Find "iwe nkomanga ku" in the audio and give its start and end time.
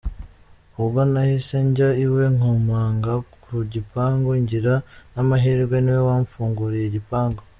2.03-3.53